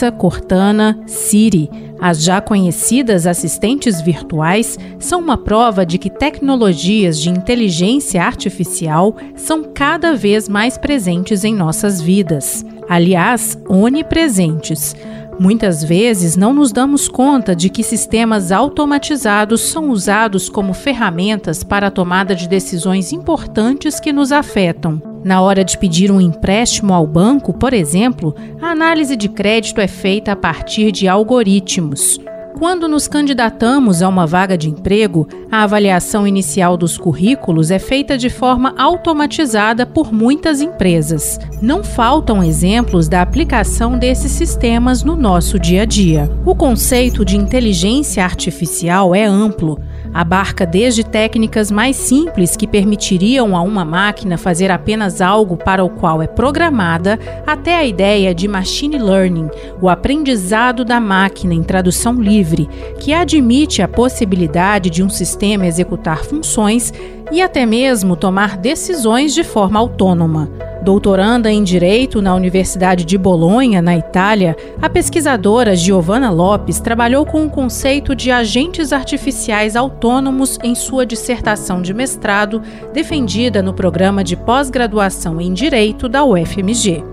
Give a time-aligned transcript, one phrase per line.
[0.00, 1.68] Alexa, Cortana, Siri,
[2.00, 9.62] as já conhecidas assistentes virtuais são uma prova de que tecnologias de inteligência artificial são
[9.62, 12.64] cada vez mais presentes em nossas vidas.
[12.88, 14.96] Aliás, onipresentes.
[15.38, 21.88] Muitas vezes não nos damos conta de que sistemas automatizados são usados como ferramentas para
[21.88, 25.09] a tomada de decisões importantes que nos afetam.
[25.22, 29.86] Na hora de pedir um empréstimo ao banco, por exemplo, a análise de crédito é
[29.86, 32.18] feita a partir de algoritmos.
[32.58, 38.18] Quando nos candidatamos a uma vaga de emprego, a avaliação inicial dos currículos é feita
[38.18, 41.38] de forma automatizada por muitas empresas.
[41.62, 46.30] Não faltam exemplos da aplicação desses sistemas no nosso dia a dia.
[46.44, 49.80] O conceito de inteligência artificial é amplo
[50.12, 55.88] Abarca desde técnicas mais simples que permitiriam a uma máquina fazer apenas algo para o
[55.88, 59.48] qual é programada, até a ideia de machine learning,
[59.80, 66.24] o aprendizado da máquina em tradução livre, que admite a possibilidade de um sistema executar
[66.24, 66.92] funções
[67.30, 70.69] e até mesmo tomar decisões de forma autônoma.
[70.82, 77.44] Doutoranda em Direito na Universidade de Bolonha, na Itália, a pesquisadora Giovanna Lopes trabalhou com
[77.44, 82.62] o conceito de agentes artificiais autônomos em sua dissertação de mestrado,
[82.94, 87.04] defendida no programa de pós-graduação em Direito da UFMG.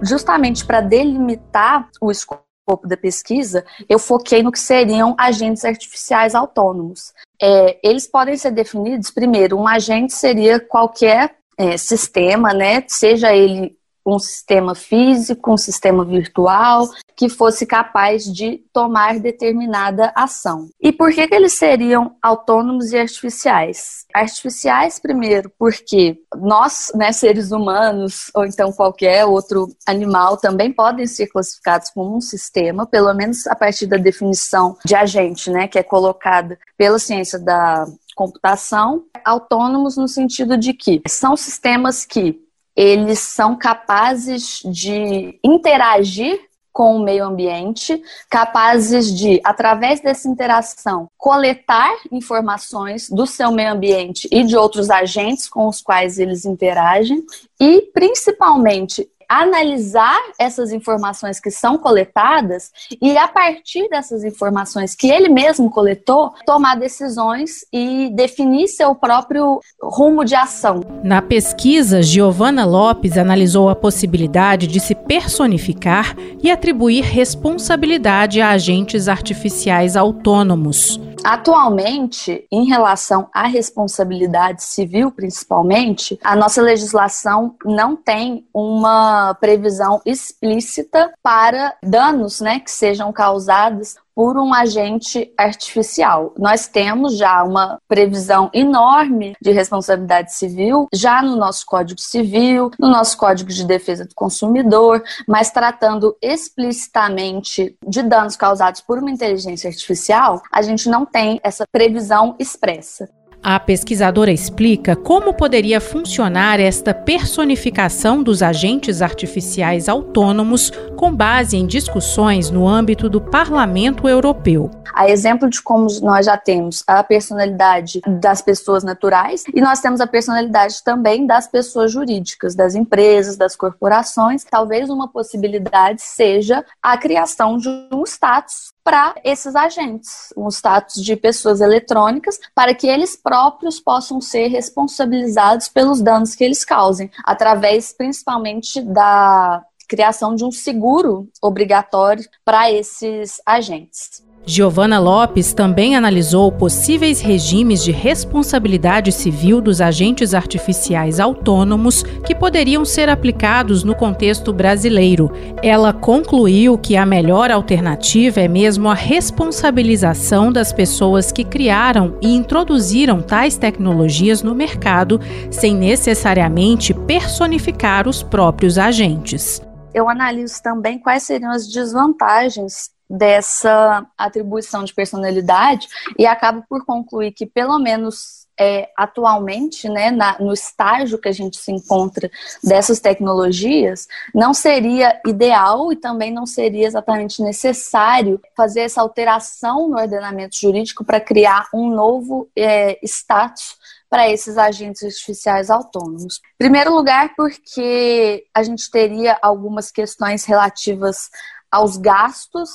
[0.00, 2.42] Justamente para delimitar o escopo
[2.86, 7.12] da pesquisa, eu foquei no que seriam agentes artificiais autônomos.
[7.40, 12.84] É, eles podem ser definidos, primeiro, um agente seria qualquer é, sistema, né?
[12.86, 20.68] Seja ele um sistema físico, um sistema virtual, que fosse capaz de tomar determinada ação.
[20.80, 24.04] E por que, que eles seriam autônomos e artificiais?
[24.12, 31.28] Artificiais, primeiro, porque nós, né, seres humanos, ou então qualquer outro animal, também podem ser
[31.28, 35.82] classificados como um sistema, pelo menos a partir da definição de agente, né, que é
[35.82, 42.40] colocada pela ciência da computação, autônomos no sentido de que são sistemas que
[42.74, 46.40] eles são capazes de interagir
[46.72, 54.26] com o meio ambiente, capazes de, através dessa interação, coletar informações do seu meio ambiente
[54.32, 57.22] e de outros agentes com os quais eles interagem
[57.60, 59.06] e, principalmente,
[59.40, 62.70] analisar essas informações que são coletadas
[63.00, 69.60] e, a partir dessas informações que ele mesmo coletou, tomar decisões e definir seu próprio
[69.82, 70.80] rumo de ação.
[71.02, 79.08] Na pesquisa, Giovana Lopes analisou a possibilidade de se personificar e atribuir responsabilidade a agentes
[79.08, 81.00] artificiais autônomos.
[81.24, 91.12] Atualmente, em relação à responsabilidade civil, principalmente, a nossa legislação não tem uma previsão explícita
[91.22, 96.34] para danos né, que sejam causados por um agente artificial.
[96.38, 102.88] Nós temos já uma previsão enorme de responsabilidade civil, já no nosso Código Civil, no
[102.88, 109.68] nosso Código de Defesa do Consumidor, mas tratando explicitamente de danos causados por uma inteligência
[109.68, 113.08] artificial, a gente não tem essa previsão expressa.
[113.44, 121.66] A pesquisadora explica como poderia funcionar esta personificação dos agentes artificiais autônomos com base em
[121.66, 124.70] discussões no âmbito do Parlamento Europeu.
[124.94, 130.00] A exemplo de como nós já temos a personalidade das pessoas naturais e nós temos
[130.00, 134.44] a personalidade também das pessoas jurídicas, das empresas, das corporações.
[134.48, 141.16] Talvez uma possibilidade seja a criação de um status para esses agentes, um status de
[141.16, 147.92] pessoas eletrônicas, para que eles próprios possam ser responsabilizados pelos danos que eles causem, através
[147.92, 154.22] principalmente da criação de um seguro obrigatório para esses agentes.
[154.44, 162.84] Giovana Lopes também analisou possíveis regimes de responsabilidade civil dos agentes artificiais autônomos que poderiam
[162.84, 165.30] ser aplicados no contexto brasileiro.
[165.62, 172.34] Ela concluiu que a melhor alternativa é mesmo a responsabilização das pessoas que criaram e
[172.34, 175.20] introduziram tais tecnologias no mercado,
[175.52, 179.62] sem necessariamente personificar os próprios agentes.
[179.94, 185.86] Eu analiso também quais seriam as desvantagens dessa atribuição de personalidade
[186.18, 191.32] e acaba por concluir que, pelo menos é, atualmente, né, na, no estágio que a
[191.32, 192.30] gente se encontra
[192.62, 199.98] dessas tecnologias, não seria ideal e também não seria exatamente necessário fazer essa alteração no
[199.98, 203.76] ordenamento jurídico para criar um novo é, status
[204.12, 206.34] para esses agentes artificiais autônomos.
[206.36, 211.30] Em primeiro lugar, porque a gente teria algumas questões relativas
[211.70, 212.68] aos gastos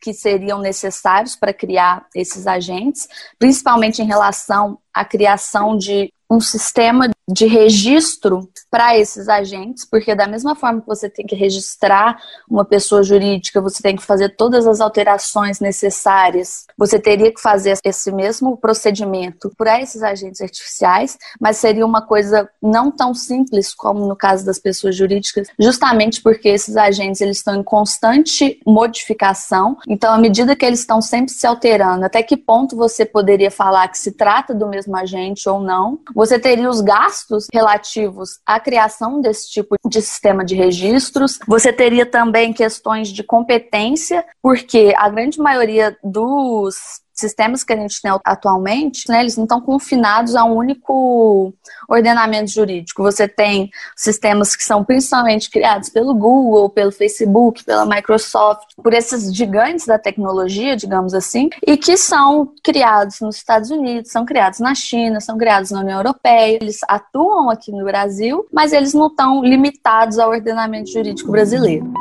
[0.00, 3.06] que seriam necessários para criar esses agentes,
[3.38, 10.26] principalmente em relação à criação de um sistema de registro para esses agentes, porque da
[10.26, 12.18] mesma forma que você tem que registrar
[12.48, 17.78] uma pessoa jurídica, você tem que fazer todas as alterações necessárias, você teria que fazer
[17.84, 24.06] esse mesmo procedimento para esses agentes artificiais, mas seria uma coisa não tão simples como
[24.06, 30.12] no caso das pessoas jurídicas, justamente porque esses agentes eles estão em constante modificação, então
[30.12, 33.98] à medida que eles estão sempre se alterando, até que ponto você poderia falar que
[33.98, 39.50] se trata do mesmo agente ou não, você teria os gastos relativos à criação desse
[39.50, 41.40] tipo de sistema de registros.
[41.48, 46.76] Você teria também questões de competência, porque a grande maioria dos
[47.14, 51.52] sistemas que a gente tem atualmente, né, eles não estão confinados a um único
[51.88, 53.02] ordenamento jurídico.
[53.02, 59.34] Você tem sistemas que são principalmente criados pelo Google, pelo Facebook, pela Microsoft, por esses
[59.34, 64.74] gigantes da tecnologia, digamos assim, e que são criados nos Estados Unidos, são criados na
[64.74, 66.58] China, são criados na União Europeia.
[66.60, 71.92] Eles atuam aqui no Brasil, mas eles não estão limitados ao ordenamento jurídico brasileiro.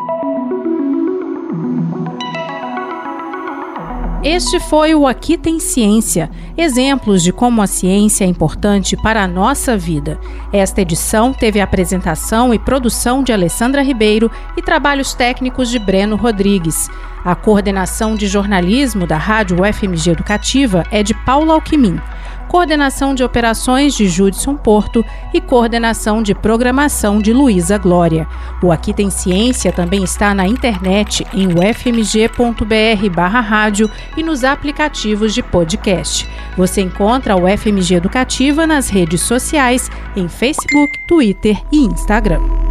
[4.24, 9.28] Este foi o Aqui Tem Ciência, exemplos de como a ciência é importante para a
[9.28, 10.20] nossa vida.
[10.54, 16.16] Esta edição teve a apresentação e produção de Alessandra Ribeiro e trabalhos técnicos de Breno
[16.16, 16.88] Rodrigues.
[17.26, 22.00] A coordenação de jornalismo da Rádio UFMG Educativa é de Paulo Alquimim
[22.52, 28.28] coordenação de operações de Judson Porto e coordenação de programação de Luísa Glória.
[28.62, 36.28] O Aqui Tem Ciência também está na internet em ufmg.br/rádio e nos aplicativos de podcast.
[36.58, 42.71] Você encontra o UFMG Educativa nas redes sociais em Facebook, Twitter e Instagram.